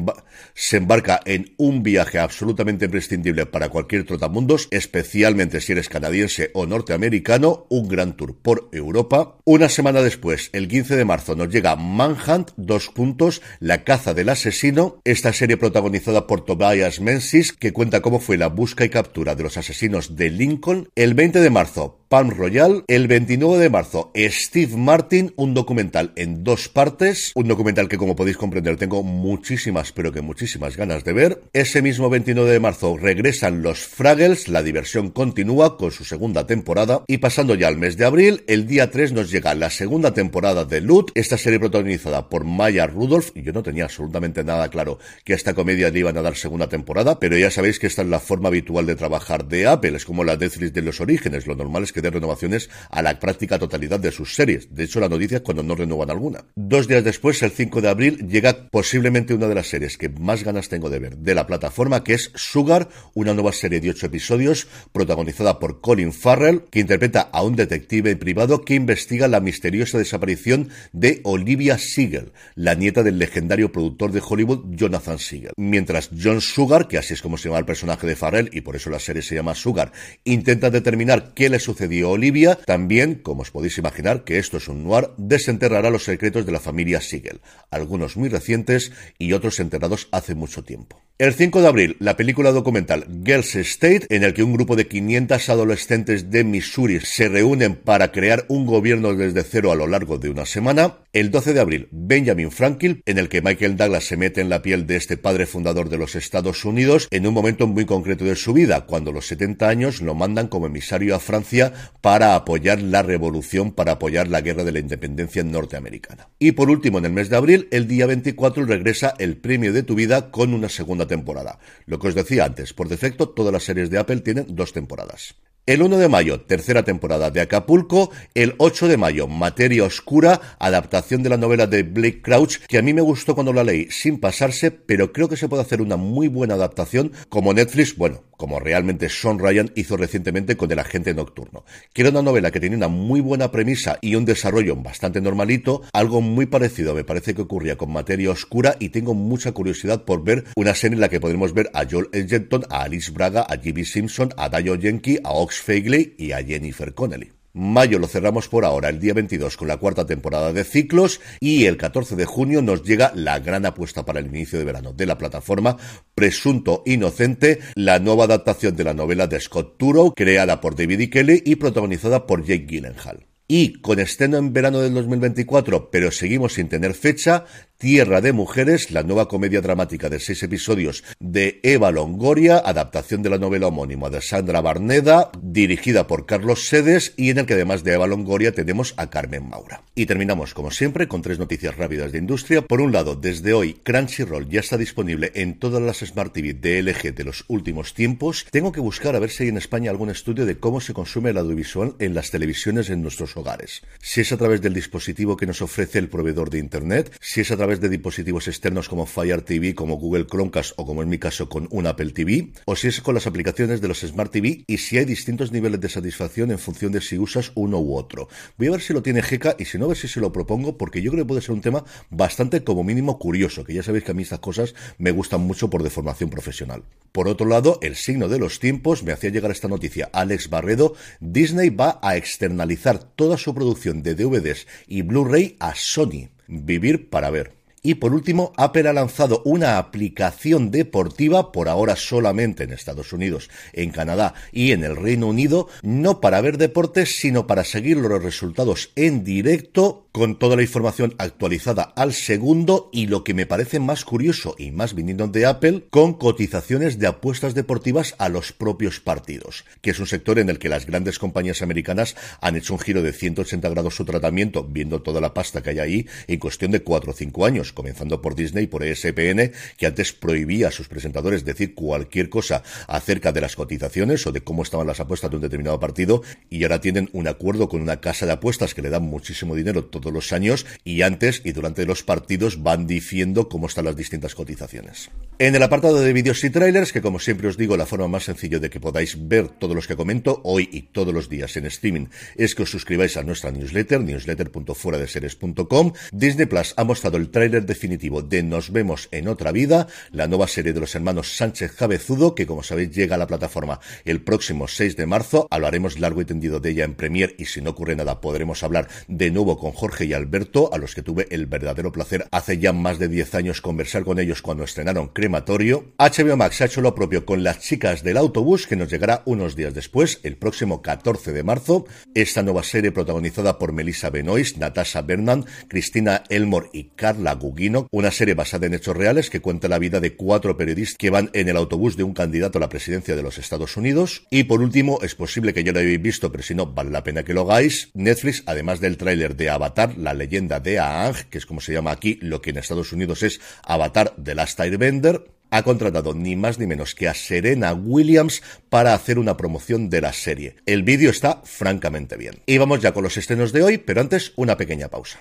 embarca 0.77 1.21
en 1.25 1.55
un 1.57 1.85
viaje 1.85 2.19
absolutamente 2.19 2.87
imprescindible 2.87 3.47
para 3.47 3.69
cualquier 3.69 4.05
trotamundos, 4.05 4.67
especialmente 4.73 5.61
si 5.61 5.71
eres 5.71 5.89
canadiense 5.89 6.51
o 6.53 6.67
norteamericano, 6.67 7.20
un 7.69 7.89
gran 7.89 8.17
tour 8.17 8.35
por 8.35 8.69
Europa. 8.73 9.37
Una 9.45 9.69
semana 9.69 10.03
después, 10.03 10.51
el 10.53 10.69
15 10.69 10.97
de 10.97 11.05
marzo, 11.05 11.37
nos 11.37 11.49
llega 11.49 11.77
Manhunt, 11.77 12.51
dos 12.57 12.89
puntos, 12.89 13.43
La 13.61 13.85
caza 13.85 14.15
del 14.15 14.29
asesino. 14.31 15.01
Esta 15.05 15.33
serie 15.33 15.57
protagonizada 15.57 16.27
por 16.27 16.45
Tobias 16.45 17.01
Menzies, 17.01 17.53
que 17.53 17.73
cuenta 17.73 18.01
cómo 18.01 18.21
fue 18.21 18.37
la 18.37 18.49
busca 18.49 18.85
y 18.85 18.89
captura 18.89 19.35
de 19.35 19.43
los 19.43 19.57
asesinos 19.57 20.17
de 20.17 20.31
Lincoln. 20.31 20.89
El 20.95 21.15
20 21.15 21.41
de 21.41 21.51
marzo, 21.51 22.00
Palm 22.11 22.31
Royal. 22.31 22.83
El 22.89 23.07
29 23.07 23.63
de 23.63 23.71
marzo, 23.71 24.11
Steve 24.17 24.77
Martin, 24.77 25.33
un 25.37 25.55
documental 25.55 26.13
en 26.17 26.43
dos 26.43 26.69
partes. 26.69 27.31
Un 27.37 27.47
documental 27.47 27.89
que, 27.89 27.99
como 27.99 28.17
podéis 28.17 28.37
comprender, 28.37 28.77
tengo 28.77 29.05
muchísimas, 29.05 29.93
pero 29.93 30.11
que 30.11 30.21
muchísimas 30.21 30.77
ganas 30.77 31.05
de 31.05 31.13
ver. 31.13 31.41
Ese 31.53 31.83
mismo 31.83 32.11
29 32.11 32.51
de 32.51 32.59
marzo 32.59 32.97
regresan 32.97 33.63
los 33.63 33.87
Fraggles. 33.87 34.49
La 34.49 34.65
diversión 34.65 35.11
continúa 35.11 35.77
con 35.77 35.93
su 35.93 36.05
segunda 36.05 36.49
temporada. 36.49 37.05
Y 37.07 37.19
pasando 37.19 37.55
ya 37.55 37.69
al 37.69 37.77
mes 37.77 37.97
de 37.97 38.07
abril, 38.07 38.43
el 38.49 38.67
día 38.67 38.91
3 38.91 39.13
nos 39.13 39.31
llega 39.31 39.55
la 39.55 39.71
segunda 39.71 40.13
temporada 40.13 40.65
de 40.65 40.81
Loot. 40.81 41.13
Esta 41.15 41.39
serie 41.39 41.61
protagonizada 41.61 42.29
por 42.29 42.43
Maya 42.43 42.89
Rudolph. 42.89 43.31
Yo 43.37 43.53
no 43.53 43.63
tenía 43.63 43.85
absolutamente 43.85 44.43
nada 44.43 44.69
claro 44.69 44.99
que 45.23 45.35
a 45.35 45.37
esta 45.37 45.55
comedia 45.55 45.91
le 45.91 46.01
iban 46.01 46.17
a 46.17 46.23
dar 46.23 46.35
segunda 46.35 46.69
temporada. 46.69 47.21
Pero 47.21 47.39
ya 47.39 47.53
sabéis 47.53 47.79
que 47.79 47.87
esta 47.87 48.03
es 48.03 48.09
la 48.09 48.19
forma 48.19 48.49
habitual 48.49 48.85
de 48.87 48.97
trabajar 48.97 49.47
de 49.47 49.69
Apple. 49.69 49.97
Es 49.97 50.05
como 50.05 50.25
la 50.25 50.37
Death 50.37 50.57
de 50.57 50.83
los 50.83 51.01
orígenes. 51.01 51.47
Lo 51.47 51.55
normal 51.55 51.85
es 51.85 51.93
que 51.93 52.00
de 52.01 52.11
renovaciones 52.11 52.71
a 52.91 53.03
la 53.03 53.19
práctica 53.19 53.59
totalidad 53.59 54.01
de 54.01 54.13
sus 54.13 54.35
series. 54.35 54.75
De 54.75 54.85
hecho, 54.85 55.01
la 55.01 55.09
noticia 55.09 55.39
es 55.39 55.43
cuando 55.43 55.63
no 55.63 55.75
renuevan 55.75 56.11
alguna. 56.11 56.45
Dos 56.55 56.89
días 56.89 57.05
después, 57.05 57.43
el 57.43 57.51
5 57.51 57.81
de 57.81 57.89
abril, 57.89 58.29
llega 58.29 58.69
posiblemente 58.71 59.35
una 59.35 59.49
de 59.49 59.55
las 59.55 59.69
series 59.69 59.99
que 59.99 60.09
más 60.09 60.45
ganas 60.45 60.69
tengo 60.69 60.91
de 60.91 60.99
ver 60.99 61.17
de 61.19 61.35
la 61.35 61.47
plataforma, 61.47 62.05
que 62.05 62.15
es 62.15 62.31
Sugar, 62.35 62.89
una 63.15 63.35
nueva 63.35 63.53
serie 63.53 63.81
de 63.81 63.91
ocho 63.91 64.07
episodios 64.07 64.67
protagonizada 64.93 65.59
por 65.59 65.81
Colin 65.81 66.13
Farrell, 66.13 66.65
que 66.71 66.81
interpreta 66.81 67.21
a 67.33 67.43
un 67.43 67.57
detective 67.57 68.17
privado 68.17 68.63
que 68.63 68.75
investiga 68.75 69.29
la 69.29 69.41
misteriosa 69.41 69.99
desaparición 69.99 70.71
de 70.93 71.21
Olivia 71.25 71.79
Siegel, 71.79 72.33
la 72.55 72.75
nieta 72.75 73.03
del 73.03 73.19
legendario 73.19 73.73
productor 73.73 74.13
de 74.13 74.23
Hollywood 74.27 74.65
Jonathan 74.71 75.19
Siegel. 75.19 75.53
Mientras 75.57 76.11
John 76.19 76.41
Sugar, 76.41 76.89
que 76.89 76.99
así 76.99 77.15
es 77.15 77.23
como 77.23 77.37
se 77.37 77.49
llama 77.49 77.59
el 77.59 77.65
personaje 77.65 78.07
de 78.07 78.17
Farrell 78.17 78.51
y 78.53 78.61
por 78.61 78.77
eso 78.77 78.91
la 78.91 78.99
serie 78.99 79.23
se 79.23 79.35
llama 79.35 79.55
Sugar, 79.55 79.93
intenta 80.25 80.71
determinar 80.71 81.33
qué 81.35 81.49
le 81.49 81.59
sucede 81.59 81.90
Olivia, 82.03 82.57
también, 82.67 83.17
como 83.17 83.43
os 83.43 83.51
podéis 83.51 83.79
imaginar 83.79 84.25
que 84.25 84.39
esto 84.39 84.57
es 84.57 84.69
un 84.69 84.85
noir, 84.85 85.11
desenterrará 85.17 85.91
los 85.91 86.05
secretos 86.05 86.47
de 86.47 86.53
la 86.53 86.61
familia 86.61 87.01
Siegel, 87.01 87.41
algunos 87.71 88.17
muy 88.17 88.29
recientes 88.29 88.93
y 89.19 89.33
otros 89.33 89.61
enterrados 89.61 90.09
hace 90.13 90.35
mucho 90.35 90.65
tiempo. 90.65 91.01
El 91.21 91.35
5 91.35 91.61
de 91.61 91.69
abril, 91.69 91.97
la 91.99 92.17
película 92.17 92.51
documental 92.51 93.07
Girls 93.27 93.55
State, 93.55 94.07
en 94.09 94.25
el 94.25 94.33
que 94.33 94.43
un 94.43 94.55
grupo 94.55 94.75
de 94.75 94.87
500 94.87 95.51
adolescentes 95.51 96.31
de 96.31 96.45
Missouri 96.45 97.01
se 97.01 97.29
reúnen 97.29 97.75
para 97.75 98.11
crear 98.11 98.47
un 98.49 98.65
gobierno 98.65 99.15
desde 99.15 99.43
cero 99.43 99.71
a 99.71 99.75
lo 99.75 99.87
largo 99.87 100.17
de 100.17 100.31
una 100.31 100.47
semana. 100.47 101.01
El 101.13 101.31
12 101.31 101.53
de 101.53 101.61
abril, 101.61 101.89
Benjamin 101.91 102.51
Franklin, 102.51 103.03
en 103.05 103.19
el 103.19 103.29
que 103.29 103.43
Michael 103.43 103.77
Douglas 103.77 104.05
se 104.05 104.17
mete 104.17 104.41
en 104.41 104.49
la 104.49 104.63
piel 104.63 104.87
de 104.87 104.97
este 104.97 105.19
padre 105.19 105.45
fundador 105.45 105.91
de 105.91 105.99
los 105.99 106.15
Estados 106.15 106.65
Unidos 106.65 107.07
en 107.11 107.27
un 107.27 107.35
momento 107.35 107.67
muy 107.67 107.85
concreto 107.85 108.25
de 108.25 108.35
su 108.35 108.55
vida, 108.55 108.87
cuando 108.87 109.13
los 109.13 109.27
70 109.27 109.69
años 109.69 110.01
lo 110.01 110.15
mandan 110.15 110.49
como 110.49 110.69
emisario 110.69 111.15
a 111.15 111.21
Francia 111.21 111.75
para 112.01 112.35
apoyar 112.35 112.81
la 112.81 113.03
revolución, 113.03 113.73
para 113.73 113.93
apoyar 113.93 114.29
la 114.29 114.41
guerra 114.41 114.65
de 114.65 114.73
la 114.73 114.79
independencia 114.79 115.43
norteamericana. 115.45 116.29
Y 116.39 116.53
por 116.53 116.71
último, 116.71 116.99
en 116.99 117.07
el 117.07 117.13
mes 117.13 117.29
de 117.29 117.37
abril, 117.37 117.69
el 117.71 117.87
día 117.87 118.07
24 118.07 118.65
regresa 118.65 119.15
el 119.19 119.37
premio 119.37 119.73
de 119.73 119.83
tu 119.83 119.95
vida 119.95 120.31
con 120.31 120.55
una 120.55 120.69
segunda 120.69 121.07
temporada. 121.07 121.59
Lo 121.87 121.99
que 121.99 122.09
os 122.09 122.15
decía 122.15 122.45
antes, 122.45 122.73
por 122.73 122.89
defecto, 122.89 123.29
todas 123.29 123.53
las 123.53 123.65
series 123.65 123.91
de 123.91 123.99
Apple 123.99 124.21
tienen 124.21 124.47
dos 124.49 124.73
temporadas. 124.73 125.35
El 125.67 125.83
1 125.83 125.99
de 125.99 126.09
mayo, 126.09 126.41
tercera 126.41 126.83
temporada 126.83 127.31
de 127.31 127.41
Acapulco. 127.41 128.11
El 128.35 128.55
8 128.59 128.89
de 128.89 128.97
mayo, 128.97 129.29
Materia 129.29 129.85
Oscura, 129.85 130.41
adaptación 130.59 131.23
de 131.23 131.29
la 131.29 131.37
novela 131.37 131.67
de 131.67 131.85
Blake 131.85 132.23
Crouch, 132.23 132.57
que 132.67 132.79
a 132.79 132.83
mí 132.83 132.93
me 132.93 133.03
gustó 133.03 133.35
cuando 133.35 133.53
la 133.53 133.63
leí 133.63 133.87
sin 133.91 134.19
pasarse, 134.19 134.71
pero 134.73 135.13
creo 135.13 135.29
que 135.29 135.37
se 135.37 135.49
puede 135.49 135.63
hacer 135.63 135.81
una 135.81 135.97
muy 135.97 136.29
buena 136.29 136.55
adaptación 136.55 137.13
como 137.29 137.53
Netflix, 137.53 137.97
bueno, 137.97 138.25
como 138.41 138.59
realmente 138.59 139.11
Sean 139.11 139.39
Ryan 139.39 139.71
hizo 139.75 139.99
recientemente 139.99 140.57
con 140.57 140.73
El 140.73 140.79
Agente 140.79 141.13
Nocturno. 141.13 141.67
Que 141.93 142.01
era 142.01 142.11
una 142.11 142.23
novela 142.23 142.51
que 142.51 142.59
tenía 142.59 142.79
una 142.79 142.89
muy 142.89 143.21
buena 143.21 143.53
premisa 143.53 143.99
y 144.01 144.15
un 144.15 144.25
desarrollo 144.25 144.75
bastante 144.77 145.21
normalito, 145.21 145.83
algo 145.93 146.23
muy 146.23 146.47
parecido 146.47 146.95
me 146.95 147.05
parece 147.05 147.35
que 147.35 147.43
ocurría 147.43 147.77
con 147.77 147.93
Materia 147.93 148.31
Oscura 148.31 148.77
y 148.81 148.89
tengo 148.89 149.13
mucha 149.13 149.53
curiosidad 149.53 150.07
por 150.07 150.25
ver 150.25 150.45
una 150.57 150.75
serie 150.75 150.95
en 150.95 151.03
la 151.03 151.11
que 151.11 151.21
podremos 151.21 151.53
ver 151.53 151.71
a 151.75 151.85
Joel 151.85 152.09
Edgerton, 152.13 152.65
a 152.71 152.85
Alice 152.85 153.13
Braga, 153.13 153.43
a 153.43 153.59
Jimmy 153.59 153.85
Simpson, 153.85 154.31
a 154.39 154.49
Dayo 154.49 154.75
Yankee, 154.75 155.19
a 155.23 155.33
Ox 155.33 155.61
Fegley 155.61 156.15
y 156.17 156.33
a 156.33 156.43
Jennifer 156.43 156.95
Connelly. 156.95 157.40
Mayo 157.53 157.99
lo 157.99 158.07
cerramos 158.07 158.47
por 158.47 158.65
ahora, 158.65 158.91
el 158.91 159.01
día 159.01 159.13
22 159.13 159.57
con 159.57 159.67
la 159.67 159.79
cuarta 159.79 160.07
temporada 160.07 160.53
de 160.53 160.63
ciclos 160.63 161.21
y 161.41 161.65
el 161.65 161.77
14 161.77 162.15
de 162.15 162.25
junio 162.25 162.63
nos 162.63 162.85
llega 162.85 163.11
la 163.17 163.41
gran 163.41 163.67
apuesta 163.67 164.05
para 164.05 164.21
el 164.21 164.27
inicio 164.27 164.57
de 164.59 164.65
verano 164.65 164.93
de 164.93 165.07
la 165.07 165.19
plataforma 165.19 165.77
Presunto 166.15 166.85
Inocente, 166.87 167.59
la 167.75 167.99
nueva 167.99 168.25
adaptación 168.25 168.77
de 168.77 168.85
la 168.85 168.95
novela 168.95 169.27
de 169.27 169.41
Scott 169.41 169.79
Turow 169.79 170.15
creada 170.15 170.61
por 170.61 170.77
David 170.77 171.01
E. 171.01 171.11
Kelly 171.11 171.43
y 171.45 171.57
protagonizada 171.57 172.25
por 172.25 172.45
Jake 172.45 172.67
Gyllenhaal. 172.67 173.27
Y 173.49 173.81
con 173.81 173.99
estreno 173.99 174.37
en 174.37 174.53
verano 174.53 174.79
del 174.79 174.95
2024, 174.95 175.91
pero 175.91 176.13
seguimos 176.13 176.53
sin 176.53 176.69
tener 176.69 176.95
fecha, 176.95 177.47
Tierra 177.81 178.21
de 178.21 178.35
Mujeres, 178.35 178.91
la 178.91 179.03
nueva 179.03 179.27
comedia 179.27 179.63
dramática 179.63 180.11
de 180.11 180.21
seis 180.21 180.43
episodios 180.43 181.03
de 181.19 181.61
Eva 181.63 181.91
Longoria, 181.91 182.59
adaptación 182.59 183.23
de 183.23 183.31
la 183.31 183.39
novela 183.39 183.69
homónima 183.69 184.11
de 184.11 184.21
Sandra 184.21 184.61
Barneda, 184.61 185.31
dirigida 185.41 186.07
por 186.07 186.27
Carlos 186.27 186.69
Sedes 186.69 187.15
y 187.17 187.31
en 187.31 187.39
el 187.39 187.47
que 187.47 187.55
además 187.55 187.83
de 187.83 187.95
Eva 187.95 188.07
Longoria 188.07 188.53
tenemos 188.53 188.93
a 188.99 189.09
Carmen 189.09 189.49
Maura. 189.49 189.83
Y 189.95 190.05
terminamos 190.05 190.53
como 190.53 190.71
siempre 190.71 191.09
con 191.09 191.23
tres 191.23 191.39
noticias 191.39 191.75
rápidas 191.75 192.13
de 192.13 192.19
industria. 192.19 192.61
Por 192.61 192.83
un 192.83 192.93
lado, 192.93 193.17
desde 193.17 193.55
hoy 193.55 193.73
Crunchyroll 193.83 194.51
ya 194.51 194.61
está 194.61 194.77
disponible 194.77 195.33
en 195.35 195.59
todas 195.59 195.81
las 195.81 196.01
Smart 196.01 196.35
TV 196.35 196.53
de 196.53 196.83
LG 196.83 197.15
de 197.15 197.25
los 197.25 197.47
últimos 197.49 197.95
tiempos. 197.95 198.45
Tengo 198.51 198.73
que 198.73 198.81
buscar 198.81 199.17
a 199.17 199.21
ver 199.21 199.31
si 199.31 199.45
hay 199.45 199.49
en 199.49 199.57
España 199.57 199.91
algún 199.91 200.11
estudio 200.11 200.45
de 200.45 200.59
cómo 200.59 200.83
se 200.83 200.93
consume 200.93 201.31
el 201.31 201.39
audiovisual 201.39 201.95
en 201.99 202.13
las 202.13 202.31
televisiones 202.31 202.91
en 202.91 203.01
nuestros 203.01 203.39
hogares. 203.39 203.81
Si 204.03 204.21
es 204.21 204.33
a 204.33 204.37
través 204.37 204.61
del 204.61 204.75
dispositivo 204.75 205.39
que 205.39 205.47
nos 205.47 205.63
ofrece 205.63 205.99
el 205.99 206.11
proveedor 206.11 206.51
de 206.51 206.59
Internet, 206.59 207.17
si 207.23 207.41
es 207.41 207.51
a 207.51 207.57
través 207.57 207.70
de 207.79 207.89
dispositivos 207.89 208.49
externos 208.49 208.89
como 208.89 209.07
Fire 209.07 209.43
TV, 209.43 209.75
como 209.77 209.97
Google 209.97 210.27
Chromecast 210.27 210.73
o 210.77 210.85
como 210.85 211.03
en 211.03 211.09
mi 211.09 211.19
caso 211.19 211.49
con 211.49 211.69
un 211.71 211.87
Apple 211.87 212.11
TV, 212.11 212.53
o 212.65 212.75
si 212.75 212.89
es 212.89 213.01
con 213.01 213.15
las 213.15 213.29
aplicaciones 213.29 213.81
de 213.81 213.87
los 213.87 214.01
Smart 214.01 214.33
TV 214.33 214.65
y 214.67 214.79
si 214.79 214.99
hay 214.99 215.05
distintos 215.05 215.53
niveles 215.53 215.81
de 215.81 215.89
satisfacción 215.89 216.51
en 216.51 216.59
función 216.59 216.91
de 216.91 217.01
si 217.01 217.19
usas 217.19 217.53
uno 217.55 217.79
u 217.79 217.95
otro. 217.95 218.29
Voy 218.59 218.67
a 218.69 218.73
ver 218.73 218.81
si 218.81 218.93
lo 218.93 219.03
tiene 219.03 219.23
GECA 219.23 219.55
y 219.59 219.67
si 219.67 219.79
no, 219.79 219.85
a 219.85 219.89
ver 219.89 219.97
si 219.97 220.09
se 220.09 220.21
lo 220.21 220.33
propongo 220.33 220.77
porque 220.77 221.03
yo 221.03 221.13
creo 221.13 221.25
que 221.25 221.29
puede 221.29 221.43
ser 221.43 221.53
un 221.53 221.61
tema 221.61 221.85
bastante 222.11 222.65
como 222.65 222.83
mínimo 222.83 223.19
curioso, 223.19 223.63
que 223.63 223.75
ya 223.75 223.83
sabéis 223.83 224.05
que 224.05 224.11
a 224.11 224.15
mí 224.15 224.23
estas 224.23 224.41
cosas 224.41 224.75
me 224.99 225.13
gustan 225.13 225.43
mucho 225.43 225.71
por 225.71 225.83
deformación 225.83 226.31
profesional. 226.31 226.83
Por 227.13 227.29
otro 227.29 227.47
lado, 227.47 227.79
el 227.83 227.97
signo 227.97 228.29
de 228.29 228.39
los 228.39 228.59
tiempos 228.59 229.03
me 229.03 229.13
hacía 229.13 229.31
llegar 229.31 229.51
esta 229.51 229.69
noticia. 229.69 230.11
Alex 230.13 230.49
Barredo, 230.49 230.95
Disney 231.21 231.71
va 231.71 231.99
a 232.03 232.17
externalizar 232.17 232.99
toda 232.99 233.37
su 233.37 233.55
producción 233.55 234.03
de 234.03 234.15
DVDs 234.15 234.67
y 234.87 235.03
Blu-ray 235.03 235.57
a 235.61 235.75
Sony. 235.75 236.31
Vivir 236.47 237.11
para 237.11 237.31
ver. 237.31 237.60
Y 237.83 237.95
por 237.95 238.13
último, 238.13 238.53
Apple 238.57 238.89
ha 238.89 238.93
lanzado 238.93 239.41
una 239.45 239.79
aplicación 239.79 240.71
deportiva, 240.71 241.51
por 241.51 241.69
ahora 241.69 241.97
solamente 241.97 242.65
en 242.65 242.73
Estados 242.73 243.13
Unidos, 243.13 243.49
en 243.73 243.91
Canadá 243.91 244.35
y 244.53 244.73
en 244.73 244.85
el 244.85 244.97
Reino 244.97 245.29
Unido, 245.29 245.69
no 245.83 246.21
para 246.21 246.43
ver 246.43 246.59
deportes, 246.59 247.17
sino 247.17 247.47
para 247.47 247.65
seguir 247.65 247.97
los 247.97 248.23
resultados 248.23 248.93
en 248.97 249.25
directo 249.25 250.09
con 250.13 250.39
toda 250.39 250.57
la 250.57 250.63
información 250.63 251.15
actualizada 251.19 251.93
al 251.97 252.13
segundo 252.13 252.91
y 252.93 253.07
lo 253.07 253.23
que 253.23 253.35
me 253.35 253.47
parece 253.47 253.79
más 253.79 254.05
curioso 254.05 254.57
y 254.59 254.71
más 254.71 254.95
viniendo 254.95 255.29
de 255.29 255.47
Apple, 255.47 255.85
con 255.91 256.15
cotizaciones 256.15 256.99
de 256.99 257.07
apuestas 257.07 257.55
deportivas 257.55 258.15
a 258.19 258.29
los 258.29 258.53
propios 258.53 259.01
partidos, 259.01 259.65
que 259.83 259.91
es 259.91 260.01
un 260.01 260.07
sector 260.07 260.39
en 260.39 260.49
el 260.49 260.59
que 260.59 260.69
las 260.69 260.87
grandes 260.87 261.19
compañías 261.19 261.63
americanas 261.63 262.17
han 262.41 262.57
hecho 262.57 262.75
un 262.75 262.81
giro 262.81 263.03
de 263.03 263.13
180 263.13 263.69
grados 263.69 263.95
su 263.95 264.05
tratamiento, 264.05 264.65
viendo 264.65 265.03
toda 265.03 265.21
la 265.21 265.35
pasta 265.35 265.63
que 265.63 265.71
hay 265.71 265.79
ahí 265.79 266.07
en 266.27 266.39
cuestión 266.39 266.71
de 266.71 266.83
4 266.83 267.11
o 267.11 267.15
5 267.15 267.47
años, 267.47 267.73
comenzando 267.73 268.21
por 268.21 268.35
Disney 268.35 268.65
y 268.65 268.69
por 268.69 268.83
ESPN, 268.83 269.53
que 269.77 269.87
antes 269.87 270.13
prohibía 270.13 270.69
a 270.69 270.73
sus 270.73 270.89
presentadores 270.89 271.45
decir 271.45 271.75
cualquier 271.75 272.29
cosa 272.29 272.63
acerca 272.89 273.33
de 273.33 273.43
las 273.43 273.57
cotizaciones 273.57 274.27
o 274.27 274.33
de 274.33 274.43
cómo 274.43 274.63
estaban 274.63 274.87
las 274.87 275.01
apuestas 275.01 275.31
de 275.31 275.37
un 275.37 275.43
determinado 275.43 275.79
partido, 275.79 276.23
y 276.49 276.63
ahora 276.63 276.81
tienen 276.81 277.11
un 277.13 277.29
acuerdo 277.29 277.69
con 277.69 277.81
una 277.81 278.01
casa 278.01 278.27
de 278.27 278.33
apuestas 278.33 278.75
que 278.75 278.83
le 278.83 278.91
dan 278.91 279.03
muchísimo 279.03 279.55
dinero 279.55 279.85
todos 280.01 280.15
los 280.15 280.33
años, 280.33 280.67
y 280.85 281.03
antes 281.03 281.43
y 281.45 281.53
durante 281.53 281.87
los 281.87 282.03
partidos 282.03 282.63
van 282.63 282.87
diciendo 282.87 283.49
cómo 283.49 283.67
están 283.67 283.85
las 283.85 283.97
distintas 283.97 284.35
cotizaciones. 284.35 285.11
En 285.39 285.55
el 285.55 285.63
apartado 285.63 286.01
de 286.01 286.13
vídeos 286.13 286.45
y 286.45 286.51
trailers, 286.51 286.93
que 286.93 287.01
como 287.01 287.19
siempre 287.19 287.49
os 287.49 287.57
digo, 287.57 287.77
la 287.77 287.87
forma 287.87 288.09
más 288.09 288.25
sencilla 288.25 288.59
de 288.59 288.69
que 288.69 288.79
podáis 288.79 289.17
ver 289.27 289.49
todos 289.49 289.75
los 289.75 289.87
que 289.87 289.97
comento 289.97 290.43
hoy 290.45 290.69
y 290.71 290.83
todos 290.83 291.15
los 291.15 291.31
días 291.31 291.57
en 291.57 291.65
streaming 291.65 292.09
es 292.37 292.55
que 292.55 292.65
os 292.65 292.71
suscribáis 292.71 293.17
a 293.17 293.23
nuestra 293.23 293.51
newsletter, 293.51 294.01
newsletter.fueradeseries.com. 294.01 295.93
Disney 296.13 296.47
Plus 296.47 296.75
ha 296.77 296.85
mostrado 296.85 297.17
el 297.17 297.31
tráiler 297.31 297.65
definitivo 297.65 298.21
de 298.23 298.43
Nos 298.43 298.71
vemos 298.71 299.09
en 299.13 299.29
otra 299.29 299.51
vida, 299.53 299.87
la 300.13 300.27
nueva 300.27 300.47
serie 300.47 300.73
de 300.73 300.81
los 300.81 300.95
hermanos 300.95 301.37
Sánchez 301.37 301.73
Cabezudo, 301.73 302.35
que 302.35 302.47
como 302.47 302.63
sabéis 302.63 302.91
llega 302.91 303.15
a 303.15 303.19
la 303.19 303.27
plataforma 303.27 303.81
el 304.05 304.23
próximo 304.23 304.69
6 304.69 304.97
de 304.97 305.07
marzo. 305.07 305.49
Hablaremos 305.51 305.99
largo 305.99 306.21
y 306.21 306.27
tendido 306.27 306.61
de 306.61 306.71
ella 306.71 306.85
en 306.85 306.95
Premier 306.95 307.35
y 307.39 307.47
si 307.47 307.61
no 307.63 307.71
ocurre 307.71 307.97
nada 307.97 308.21
podremos 308.21 308.63
hablar 308.63 308.89
de 309.09 309.31
nuevo 309.31 309.59
con 309.59 309.73
Jorge 309.73 309.90
y 309.99 310.13
Alberto, 310.13 310.73
a 310.73 310.79
los 310.79 310.95
que 310.95 311.03
tuve 311.03 311.27
el 311.31 311.47
verdadero 311.47 311.91
placer 311.91 312.27
hace 312.31 312.59
ya 312.59 312.73
más 312.73 312.99
de 312.99 313.09
10 313.09 313.35
años 313.35 313.61
conversar 313.61 314.05
con 314.05 314.19
ellos 314.19 314.43
cuando 314.43 314.65
estrenaron 314.65 315.09
Crematorio. 315.09 315.93
HBO 315.99 316.37
Max 316.37 316.61
ha 316.61 316.67
hecho 316.67 316.81
lo 316.81 316.95
propio 316.95 317.27
con 317.27 317.43
Las 317.43 317.61
chicas 317.61 318.03
del 318.03 318.17
autobús, 318.17 318.67
que 318.67 318.77
nos 318.77 318.91
llegará 318.91 319.23
unos 319.25 319.57
días 319.57 319.75
después, 319.75 320.21
el 320.23 320.37
próximo 320.37 320.83
14 320.83 321.33
de 321.33 321.43
marzo. 321.43 321.87
Esta 322.15 322.43
nueva 322.43 322.63
serie 322.63 322.93
protagonizada 322.93 323.59
por 323.59 323.73
Melissa 323.73 324.11
Benoist, 324.11 324.59
Natasha 324.59 325.03
Bernan, 325.03 325.45
Cristina 325.69 326.23
Elmore 326.29 326.69
y 326.73 326.91
Carla 326.97 327.35
Gugino, 327.35 327.89
una 327.91 328.11
serie 328.11 328.35
basada 328.35 328.67
en 328.67 328.75
hechos 328.75 328.97
reales 328.97 329.31
que 329.31 329.41
cuenta 329.41 329.69
la 329.69 329.79
vida 329.79 330.01
de 330.01 330.15
cuatro 330.15 330.57
periodistas 330.57 330.99
que 330.99 331.11
van 331.11 331.31
en 331.33 331.49
el 331.49 331.57
autobús 331.57 331.97
de 331.97 332.03
un 332.03 332.15
candidato 332.15 332.59
a 332.59 332.61
la 332.61 332.69
presidencia 332.69 333.17
de 333.17 333.23
los 333.23 333.39
Estados 333.39 333.77
Unidos. 333.77 334.27
Y 334.31 334.45
por 334.45 334.61
último, 334.61 334.99
es 335.03 335.15
posible 335.15 335.55
que 335.55 335.65
ya 335.65 335.73
lo 335.73 335.81
hayáis 335.81 336.01
visto, 336.01 336.31
pero 336.31 336.43
si 336.43 336.55
no, 336.55 336.67
vale 336.67 336.91
la 336.91 337.03
pena 337.03 337.23
que 337.23 337.35
lo 337.35 337.43
hagáis. 337.43 337.91
Netflix, 337.95 338.43
además 338.47 338.81
del 338.81 338.97
tráiler 338.97 339.37
de 339.37 339.51
Avatar, 339.51 339.80
la 339.87 340.15
leyenda 340.15 340.61
de 340.61 340.79
Aang, 340.79 341.15
que 341.31 341.39
es 341.39 341.47
como 341.47 341.61
se 341.61 341.73
llama 341.73 341.91
aquí, 341.91 342.19
lo 342.23 342.41
que 342.41 342.51
en 342.51 342.59
Estados 342.59 342.93
Unidos 342.93 343.23
es 343.23 343.41
Avatar 343.63 344.15
The 344.23 344.35
Last 344.35 344.61
Airbender, 344.61 345.25
ha 345.51 345.63
contratado 345.63 346.15
ni 346.15 346.37
más 346.37 346.59
ni 346.59 346.67
menos 346.67 346.95
que 346.95 347.09
a 347.09 347.15
Serena 347.15 347.73
Williams 347.73 348.43
para 348.69 348.95
hacer 348.95 349.19
una 349.19 349.37
promoción 349.37 349.91
de 349.91 350.01
la 350.01 350.13
serie. 350.13 350.57
El 350.67 350.83
vídeo 350.83 351.11
está 351.11 351.41
francamente 351.45 352.17
bien. 352.17 352.43
Y 352.47 352.59
vamos 352.59 352.81
ya 352.81 352.93
con 352.93 353.03
los 353.03 353.17
estrenos 353.17 353.53
de 353.53 353.63
hoy, 353.63 353.79
pero 353.79 354.01
antes 354.01 354.33
una 354.37 354.57
pequeña 354.57 354.89
pausa. 354.89 355.21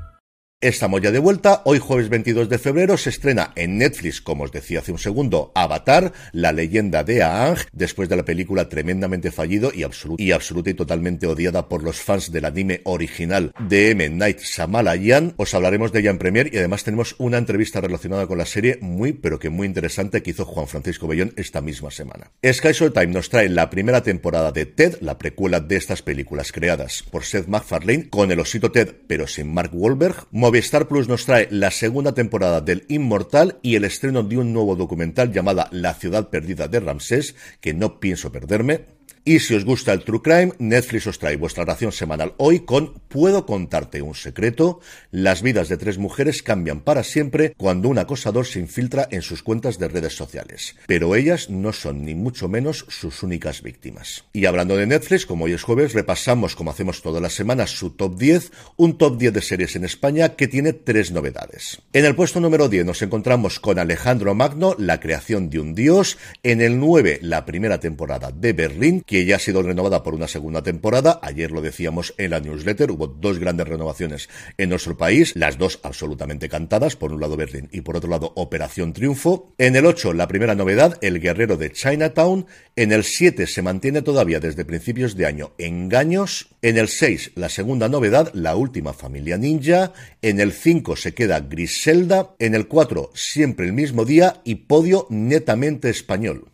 Estamos 0.63 1.01
ya 1.01 1.09
de 1.09 1.17
vuelta. 1.17 1.63
Hoy 1.65 1.79
jueves 1.79 2.07
22 2.09 2.47
de 2.47 2.59
febrero 2.59 2.95
se 2.95 3.09
estrena 3.09 3.51
en 3.55 3.79
Netflix, 3.79 4.21
como 4.21 4.43
os 4.43 4.51
decía 4.51 4.77
hace 4.77 4.91
un 4.91 4.99
segundo, 4.99 5.51
Avatar, 5.55 6.13
la 6.33 6.51
leyenda 6.51 7.03
de 7.03 7.23
Aang, 7.23 7.57
después 7.73 8.07
de 8.09 8.15
la 8.15 8.25
película 8.25 8.69
tremendamente 8.69 9.31
fallido 9.31 9.71
y, 9.73 9.81
absoluta 9.81 10.69
y 10.69 10.75
totalmente 10.75 11.25
odiada 11.25 11.67
por 11.67 11.81
los 11.81 11.99
fans 11.99 12.31
del 12.31 12.45
anime 12.45 12.81
original 12.83 13.55
de 13.57 13.89
M. 13.89 14.07
Night 14.09 14.41
Shyamalan. 14.41 15.33
Os 15.35 15.51
hablaremos 15.55 15.91
de 15.91 16.01
ella 16.01 16.11
en 16.11 16.19
Premier 16.19 16.53
y 16.53 16.59
además 16.59 16.83
tenemos 16.83 17.15
una 17.17 17.39
entrevista 17.39 17.81
relacionada 17.81 18.27
con 18.27 18.37
la 18.37 18.45
serie 18.45 18.77
muy, 18.81 19.13
pero 19.13 19.39
que 19.39 19.49
muy 19.49 19.65
interesante 19.65 20.21
que 20.21 20.29
hizo 20.29 20.45
Juan 20.45 20.67
Francisco 20.67 21.07
Bellón 21.07 21.33
esta 21.37 21.61
misma 21.61 21.89
semana. 21.89 22.33
Sky 22.45 22.73
Time 22.93 23.07
nos 23.07 23.29
trae 23.29 23.49
la 23.49 23.71
primera 23.71 24.03
temporada 24.03 24.51
de 24.51 24.67
Ted, 24.67 24.97
la 25.01 25.17
precuela 25.17 25.59
de 25.59 25.77
estas 25.77 26.03
películas 26.03 26.51
creadas 26.51 27.01
por 27.09 27.25
Seth 27.25 27.47
MacFarlane, 27.47 28.09
con 28.11 28.31
el 28.31 28.39
osito 28.39 28.71
Ted, 28.71 28.93
pero 29.07 29.25
sin 29.25 29.51
Mark 29.51 29.71
Wahlberg. 29.73 30.27
Movistar 30.51 30.89
Plus 30.89 31.07
nos 31.07 31.25
trae 31.25 31.47
la 31.49 31.71
segunda 31.71 32.11
temporada 32.13 32.59
del 32.59 32.83
Inmortal 32.89 33.57
y 33.61 33.75
el 33.75 33.85
estreno 33.85 34.21
de 34.21 34.37
un 34.37 34.51
nuevo 34.51 34.75
documental 34.75 35.31
llamada 35.31 35.69
La 35.71 35.93
ciudad 35.93 36.29
perdida 36.29 36.67
de 36.67 36.81
Ramsés, 36.81 37.37
que 37.61 37.73
no 37.73 38.01
pienso 38.01 38.33
perderme. 38.33 38.81
Y 39.23 39.39
si 39.39 39.53
os 39.53 39.65
gusta 39.65 39.93
el 39.93 40.03
True 40.03 40.21
Crime, 40.23 40.53
Netflix 40.57 41.05
os 41.05 41.19
trae 41.19 41.35
vuestra 41.35 41.63
ración 41.63 41.91
semanal 41.91 42.33
hoy 42.37 42.61
con 42.61 42.99
Puedo 43.07 43.45
contarte 43.45 44.01
un 44.01 44.15
secreto. 44.15 44.79
Las 45.11 45.43
vidas 45.43 45.69
de 45.69 45.77
tres 45.77 45.99
mujeres 45.99 46.41
cambian 46.41 46.79
para 46.79 47.03
siempre 47.03 47.53
cuando 47.55 47.89
un 47.89 47.99
acosador 47.99 48.47
se 48.47 48.59
infiltra 48.59 49.07
en 49.11 49.21
sus 49.21 49.43
cuentas 49.43 49.77
de 49.77 49.89
redes 49.89 50.15
sociales. 50.15 50.75
Pero 50.87 51.15
ellas 51.15 51.49
no 51.51 51.71
son 51.71 52.03
ni 52.03 52.15
mucho 52.15 52.47
menos 52.47 52.85
sus 52.87 53.21
únicas 53.21 53.61
víctimas. 53.61 54.23
Y 54.33 54.45
hablando 54.45 54.75
de 54.75 54.87
Netflix, 54.87 55.27
como 55.27 55.45
hoy 55.45 55.53
es 55.53 55.61
jueves, 55.61 55.93
repasamos, 55.93 56.55
como 56.55 56.71
hacemos 56.71 57.03
todas 57.03 57.21
las 57.21 57.33
semanas, 57.33 57.71
su 57.71 57.91
top 57.91 58.17
10, 58.17 58.51
un 58.77 58.97
top 58.97 59.19
10 59.19 59.33
de 59.33 59.41
series 59.41 59.75
en 59.75 59.83
España 59.83 60.29
que 60.29 60.47
tiene 60.47 60.73
tres 60.73 61.11
novedades. 61.11 61.81
En 61.93 62.05
el 62.05 62.15
puesto 62.15 62.39
número 62.39 62.69
10 62.69 62.85
nos 62.85 63.01
encontramos 63.03 63.59
con 63.59 63.77
Alejandro 63.77 64.33
Magno, 64.33 64.73
La 64.79 64.99
creación 64.99 65.49
de 65.51 65.59
un 65.59 65.75
dios. 65.75 66.17
En 66.41 66.61
el 66.61 66.79
9, 66.79 67.19
la 67.21 67.45
primera 67.45 67.79
temporada 67.79 68.31
de 68.31 68.53
Berlín 68.53 69.03
que 69.11 69.25
ya 69.25 69.35
ha 69.35 69.39
sido 69.39 69.61
renovada 69.61 70.03
por 70.03 70.15
una 70.15 70.29
segunda 70.29 70.63
temporada. 70.63 71.19
Ayer 71.21 71.51
lo 71.51 71.61
decíamos 71.61 72.13
en 72.17 72.31
la 72.31 72.39
newsletter, 72.39 72.91
hubo 72.91 73.07
dos 73.07 73.39
grandes 73.39 73.67
renovaciones 73.67 74.29
en 74.57 74.69
nuestro 74.69 74.95
país, 74.95 75.33
las 75.35 75.57
dos 75.57 75.81
absolutamente 75.83 76.47
cantadas, 76.47 76.95
por 76.95 77.11
un 77.11 77.19
lado 77.19 77.35
Berlín 77.35 77.67
y 77.73 77.81
por 77.81 77.97
otro 77.97 78.09
lado 78.09 78.31
Operación 78.37 78.93
Triunfo. 78.93 79.53
En 79.57 79.75
el 79.75 79.85
8, 79.85 80.13
la 80.13 80.29
primera 80.29 80.55
novedad, 80.55 80.97
El 81.01 81.19
Guerrero 81.19 81.57
de 81.57 81.73
Chinatown. 81.73 82.45
En 82.77 82.93
el 82.93 83.03
7 83.03 83.47
se 83.47 83.61
mantiene 83.61 84.01
todavía 84.01 84.39
desde 84.39 84.63
principios 84.63 85.17
de 85.17 85.25
año 85.25 85.51
Engaños. 85.57 86.47
En 86.61 86.77
el 86.77 86.87
6, 86.87 87.33
la 87.35 87.49
segunda 87.49 87.89
novedad, 87.89 88.31
La 88.33 88.55
Última 88.55 88.93
Familia 88.93 89.37
Ninja. 89.37 89.91
En 90.21 90.39
el 90.39 90.53
5 90.53 90.95
se 90.95 91.13
queda 91.13 91.41
Griselda. 91.41 92.33
En 92.39 92.55
el 92.55 92.69
4, 92.69 93.11
siempre 93.13 93.65
el 93.65 93.73
mismo 93.73 94.05
día 94.05 94.39
y 94.45 94.55
podio 94.55 95.05
netamente 95.09 95.89
español. 95.89 96.50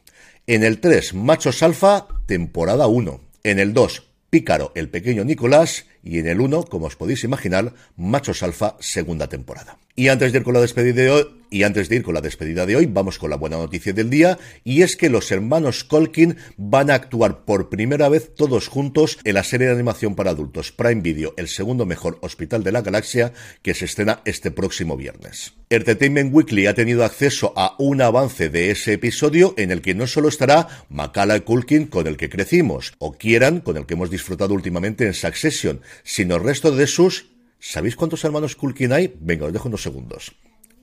En 0.49 0.63
el 0.63 0.79
3, 0.79 1.13
Machos 1.13 1.61
Alfa, 1.61 2.07
temporada 2.25 2.87
1. 2.87 3.19
En 3.43 3.59
el 3.59 3.73
2, 3.73 4.07
Pícaro, 4.29 4.71
el 4.75 4.87
pequeño 4.87 5.25
Nicolás. 5.25 5.87
Y 6.07 6.19
en 6.19 6.27
el 6.27 6.39
1, 6.39 6.63
como 6.63 6.85
os 6.85 6.95
podéis 6.95 7.25
imaginar, 7.25 7.73
Machos 7.97 8.41
Alfa, 8.41 8.77
segunda 8.79 9.27
temporada. 9.27 9.77
Y 9.93 10.07
antes 10.07 10.31
de 10.31 10.37
ir 10.37 10.43
con 10.45 10.53
la 10.53 10.61
despedida 10.61 11.01
de 11.01 11.09
hoy, 11.09 11.25
y 11.49 11.63
antes 11.63 11.89
de 11.89 11.97
ir 11.97 12.03
con 12.03 12.13
la 12.13 12.21
despedida 12.21 12.65
de 12.65 12.75
hoy, 12.75 12.85
vamos 12.85 13.17
con 13.17 13.29
la 13.29 13.35
buena 13.35 13.57
noticia 13.57 13.93
del 13.93 14.09
día, 14.09 14.37
y 14.63 14.83
es 14.83 14.95
que 14.95 15.09
los 15.09 15.31
hermanos 15.31 15.83
Colkin 15.83 16.37
van 16.55 16.91
a 16.91 16.95
actuar 16.95 17.45
por 17.45 17.69
primera 17.69 18.07
vez 18.07 18.35
todos 18.35 18.67
juntos 18.67 19.17
en 19.23 19.33
la 19.33 19.43
serie 19.43 19.67
de 19.67 19.73
animación 19.73 20.15
para 20.15 20.31
adultos 20.31 20.71
Prime 20.71 21.01
Video, 21.01 21.33
el 21.35 21.47
segundo 21.47 21.85
mejor 21.85 22.19
hospital 22.21 22.63
de 22.63 22.71
la 22.71 22.81
galaxia, 22.81 23.33
que 23.61 23.73
se 23.73 23.85
estrena 23.85 24.21
este 24.23 24.51
próximo 24.51 24.95
viernes. 24.97 25.53
Entertainment 25.69 26.33
Weekly 26.33 26.67
ha 26.67 26.73
tenido 26.73 27.03
acceso 27.03 27.51
a 27.57 27.75
un 27.79 28.01
avance 28.01 28.49
de 28.49 28.71
ese 28.71 28.93
episodio 28.93 29.53
en 29.57 29.71
el 29.71 29.81
que 29.81 29.95
no 29.95 30.07
solo 30.07 30.29
estará 30.29 30.67
Macaulay 30.89 31.41
Culkin 31.41 31.87
con 31.87 32.07
el 32.07 32.17
que 32.17 32.29
crecimos, 32.29 32.93
o 32.99 33.13
Kieran 33.13 33.61
con 33.61 33.77
el 33.77 33.85
que 33.85 33.95
hemos 33.95 34.09
disfrutado 34.09 34.53
últimamente 34.53 35.05
en 35.05 35.13
Succession, 35.13 35.81
sino 36.03 36.35
el 36.35 36.43
resto 36.43 36.71
de 36.71 36.87
sus 36.87 37.37
¿Sabéis 37.59 37.95
cuántos 37.95 38.23
hermanos 38.23 38.55
Culkin 38.55 38.93
hay? 38.93 39.13
Venga, 39.19 39.47
os 39.47 39.53
dejo 39.53 39.67
unos 39.67 39.81
segundos. 39.81 40.35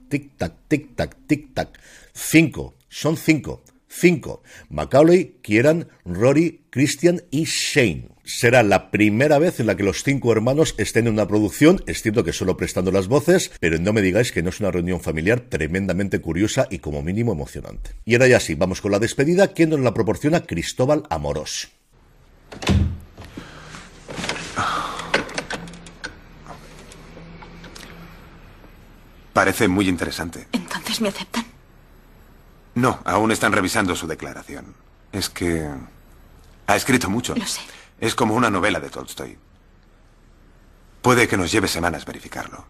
Tic-tac, 0.09 0.53
tic-tac, 0.69 1.17
tic-tac. 1.27 1.69
Cinco. 2.13 2.75
Son 2.89 3.17
cinco. 3.17 3.63
Cinco. 3.89 4.43
Macaulay, 4.71 5.37
Kieran, 5.41 5.89
Rory, 6.05 6.63
Christian 6.71 7.23
y 7.31 7.45
Shane. 7.45 8.09
Será 8.25 8.63
la 8.63 8.91
primera 8.91 9.39
vez 9.39 9.61
en 9.61 9.67
la 9.67 9.77
que 9.77 9.83
los 9.85 10.03
cinco 10.03 10.33
hermanos 10.33 10.75
estén 10.79 11.07
en 11.07 11.13
una 11.13 11.29
producción, 11.29 11.83
es 11.87 12.03
cierto 12.03 12.25
que 12.25 12.33
solo 12.33 12.57
prestando 12.57 12.91
las 12.91 13.07
voces, 13.07 13.53
pero 13.61 13.79
no 13.79 13.93
me 13.93 14.01
digáis 14.01 14.33
que 14.33 14.43
no 14.43 14.49
es 14.49 14.61
una 14.61 14.71
reunión 14.71 15.01
familiar 15.01 15.41
tremendamente 15.41 16.21
curiosa 16.21 16.67
y 16.71 16.79
como 16.79 17.03
mínimo 17.03 17.33
emocionante. 17.33 17.91
Y 18.07 18.15
ahora 18.15 18.29
ya 18.29 18.41
sí, 18.41 18.55
vamos 18.55 18.81
con 18.81 18.93
la 18.93 18.99
despedida, 18.99 19.53
que 19.53 19.67
nos 19.67 19.81
la 19.81 19.93
proporciona 19.93 20.45
Cristóbal 20.45 21.05
Amorós. 21.11 21.69
Parece 29.35 29.69
muy 29.69 29.89
interesante. 29.89 30.49
Entonces 30.53 31.01
me 31.03 31.09
aceptan. 31.09 31.45
No, 32.77 33.01
aún 33.05 33.33
están 33.33 33.53
revisando 33.53 33.95
su 33.95 34.07
declaración. 34.07 34.75
Es 35.13 35.29
que... 35.29 35.69
Ha 36.67 36.77
escrito 36.77 37.11
mucho. 37.11 37.35
Lo 37.35 37.45
sé. 37.45 37.61
Es 38.01 38.15
como 38.15 38.35
una 38.35 38.49
novela 38.49 38.81
de 38.81 38.89
Tolstoy. 38.89 39.37
Puede 41.03 41.29
que 41.29 41.37
nos 41.37 41.53
lleve 41.53 41.69
semanas 41.69 42.07
verificarlo. 42.07 42.65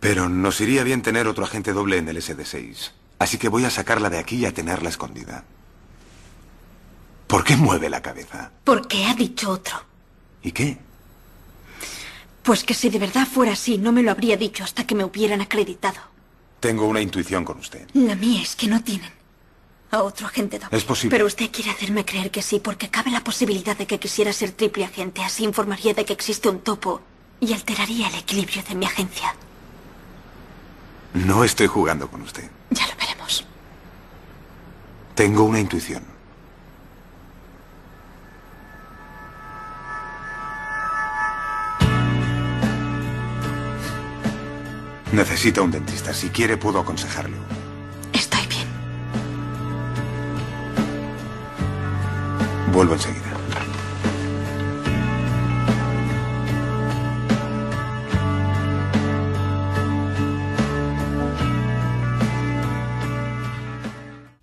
Pero 0.00 0.28
nos 0.28 0.60
iría 0.60 0.82
bien 0.82 1.00
tener 1.00 1.26
otro 1.28 1.44
agente 1.44 1.72
doble 1.72 1.96
en 1.96 2.08
el 2.08 2.16
SD6. 2.16 2.90
Así 3.20 3.38
que 3.38 3.48
voy 3.48 3.64
a 3.64 3.70
sacarla 3.70 4.10
de 4.10 4.18
aquí 4.18 4.36
y 4.36 4.46
a 4.46 4.52
tenerla 4.52 4.88
escondida. 4.88 5.44
¿Por 7.28 7.44
qué 7.44 7.56
mueve 7.56 7.88
la 7.88 8.02
cabeza? 8.02 8.50
Porque 8.64 9.06
ha 9.06 9.14
dicho 9.14 9.48
otro. 9.50 9.76
¿Y 10.42 10.50
qué? 10.50 10.78
Pues 12.42 12.64
que 12.64 12.74
si 12.74 12.90
de 12.90 12.98
verdad 12.98 13.26
fuera 13.26 13.52
así, 13.52 13.78
no 13.78 13.92
me 13.92 14.02
lo 14.02 14.10
habría 14.10 14.36
dicho 14.36 14.64
hasta 14.64 14.84
que 14.84 14.94
me 14.94 15.04
hubieran 15.04 15.40
acreditado. 15.40 16.00
Tengo 16.60 16.86
una 16.86 17.00
intuición 17.00 17.44
con 17.44 17.58
usted. 17.58 17.88
La 17.94 18.14
mía 18.14 18.42
es 18.42 18.56
que 18.56 18.66
no 18.66 18.82
tienen 18.82 19.10
a 19.90 20.02
otro 20.02 20.26
agente 20.26 20.58
doble. 20.58 20.76
Es 20.76 20.84
posible. 20.84 21.14
Pero 21.14 21.26
usted 21.26 21.50
quiere 21.50 21.70
hacerme 21.70 22.04
creer 22.04 22.30
que 22.30 22.42
sí, 22.42 22.60
porque 22.60 22.88
cabe 22.88 23.10
la 23.10 23.22
posibilidad 23.22 23.76
de 23.76 23.86
que 23.86 23.98
quisiera 23.98 24.32
ser 24.32 24.52
triple 24.52 24.84
agente. 24.84 25.22
Así 25.22 25.44
informaría 25.44 25.94
de 25.94 26.04
que 26.04 26.12
existe 26.12 26.48
un 26.48 26.60
topo 26.60 27.00
y 27.40 27.52
alteraría 27.52 28.08
el 28.08 28.14
equilibrio 28.14 28.62
de 28.68 28.74
mi 28.74 28.86
agencia. 28.86 29.34
No 31.14 31.44
estoy 31.44 31.66
jugando 31.66 32.08
con 32.08 32.22
usted. 32.22 32.48
Ya 32.70 32.86
lo 32.86 32.96
veremos. 32.96 33.44
Tengo 35.14 35.44
una 35.44 35.60
intuición. 35.60 36.11
Necesita 45.12 45.60
un 45.60 45.70
dentista. 45.70 46.14
Si 46.14 46.30
quiere, 46.30 46.56
puedo 46.56 46.80
aconsejarlo. 46.80 47.36
Estoy 48.14 48.46
bien. 48.46 48.66
Vuelvo 52.72 52.94
enseguida. 52.94 53.31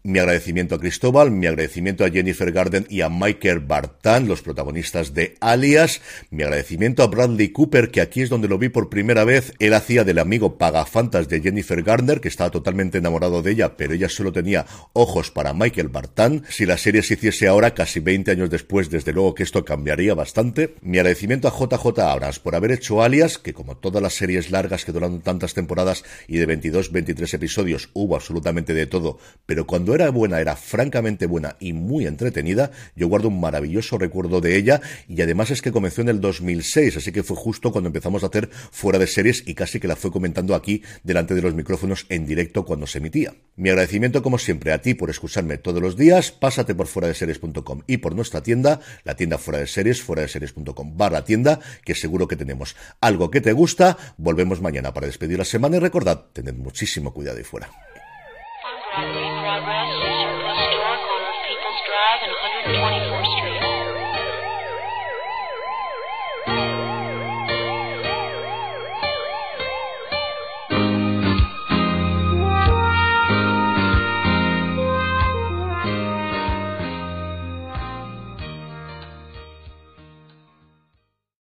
Mi 0.10 0.18
agradecimiento 0.18 0.74
a 0.74 0.80
Cristóbal, 0.80 1.30
mi 1.30 1.46
agradecimiento 1.46 2.04
a 2.04 2.10
Jennifer 2.10 2.52
Garden 2.52 2.88
y 2.90 3.02
a 3.02 3.10
Michael 3.10 3.60
Bartan, 3.60 4.28
los 4.28 4.42
protagonistas 4.42 5.14
de 5.14 5.36
Alias, 5.40 6.02
mi 6.32 6.42
agradecimiento 6.42 7.04
a 7.04 7.08
Bradley 7.08 7.50
Cooper, 7.50 7.92
que 7.92 8.02
aquí 8.02 8.24
es 8.24 8.30
donde 8.30 8.48
lo 8.48 8.58
vi 8.58 8.70
por 8.70 8.90
primera 8.90 9.24
vez, 9.24 9.54
él 9.60 9.76
hacía 9.76 10.04
del 10.04 10.18
amigo 10.18 10.58
pagafantas 10.58 11.30
de 11.30 11.42
Jennifer 11.42 11.84
Garner, 11.84 12.22
que 12.22 12.28
estaba 12.28 12.50
totalmente 12.50 12.98
enamorado 12.98 13.44
de 13.44 13.52
ella, 13.52 13.78
pero 13.78 13.94
ella 13.94 14.10
solo 14.10 14.32
tenía 14.32 14.66
ojos 14.94 15.30
para 15.30 15.54
Michael 15.54 15.90
Bartan. 15.90 16.44
Si 16.50 16.66
la 16.66 16.80
serie 16.80 17.04
se 17.04 17.14
hiciese 17.14 17.48
ahora, 17.48 17.76
casi 17.76 18.00
20 18.00 18.32
años 18.32 18.50
después, 18.50 18.90
desde 18.90 19.14
luego 19.14 19.36
que 19.36 19.44
esto 19.44 19.64
cambiaría 19.64 20.16
bastante. 20.16 20.74
Mi 20.82 20.98
agradecimiento 20.98 21.48
a 21.48 21.52
JJ 21.52 22.00
Abrams 22.00 22.40
por 22.40 22.56
haber 22.56 22.72
hecho 22.72 23.04
Alias, 23.04 23.38
que 23.38 23.54
como 23.54 23.78
todas 23.78 24.02
las 24.02 24.16
series 24.16 24.50
largas 24.50 24.86
que 24.86 24.92
duran 24.92 25.22
tantas 25.22 25.54
temporadas 25.54 26.04
y 26.28 26.40
de 26.40 26.48
22, 26.48 26.92
23 26.92 27.32
episodios, 27.36 27.92
hubo 27.94 28.16
absolutamente 28.16 28.74
de 28.74 28.88
todo, 28.88 29.20
pero 29.46 29.68
cuando 29.68 29.99
era 30.00 30.12
buena, 30.12 30.40
era 30.40 30.56
francamente 30.56 31.26
buena 31.26 31.58
y 31.60 31.74
muy 31.74 32.08
entretenida. 32.08 32.72
Yo 32.96 33.08
guardo 33.08 33.28
un 33.28 33.40
maravilloso 33.40 33.98
recuerdo 33.98 34.40
de 34.40 34.56
ella 34.56 34.82
y 35.08 35.22
además 35.22 35.52
es 35.52 35.62
que 35.62 35.72
comenzó 35.72 36.02
en 36.02 36.10
el 36.10 36.22
2006, 36.22 36.98
así 36.98 37.12
que 37.12 37.24
fue 37.24 37.36
justo 37.36 37.72
cuando 37.72 37.88
empezamos 37.88 38.24
a 38.24 38.28
hacer 38.28 38.50
fuera 38.72 38.98
de 38.98 39.08
series 39.08 39.44
y 39.46 39.56
casi 39.56 39.80
que 39.80 39.88
la 39.88 39.98
fue 39.98 40.12
comentando 40.12 40.56
aquí 40.56 40.84
delante 41.04 41.36
de 41.36 41.42
los 41.42 41.54
micrófonos 41.54 42.06
en 42.10 42.26
directo 42.26 42.66
cuando 42.66 42.88
se 42.88 43.00
emitía. 43.00 43.34
Mi 43.58 43.70
agradecimiento 43.70 44.24
como 44.24 44.38
siempre 44.38 44.72
a 44.72 44.82
ti 44.82 44.94
por 44.94 45.10
escucharme 45.10 45.58
todos 45.58 45.82
los 45.82 45.98
días. 45.98 46.32
Pásate 46.32 46.74
por 46.76 46.88
fuera 46.88 47.10
de 47.10 47.14
series.com 47.14 47.82
y 47.86 47.98
por 47.98 48.16
nuestra 48.16 48.42
tienda, 48.42 48.80
la 49.04 49.16
tienda 49.16 49.38
fuera 49.38 49.60
de 49.60 49.68
series, 49.68 50.02
fuera 50.02 50.22
de 50.22 50.30
series.com 50.30 50.98
barra 50.98 51.26
tienda, 51.26 51.60
que 51.84 51.94
seguro 51.94 52.28
que 52.28 52.38
tenemos 52.38 52.78
algo 53.02 53.30
que 53.30 53.42
te 53.42 53.52
gusta. 53.52 53.98
Volvemos 54.18 54.62
mañana 54.62 54.94
para 54.94 55.08
despedir 55.08 55.38
la 55.38 55.46
semana 55.46 55.76
y 55.76 55.80
recordad, 55.80 56.26
tened 56.32 56.56
muchísimo 56.56 57.14
cuidado 57.14 57.38
ahí 57.38 57.44
fuera. 57.44 57.70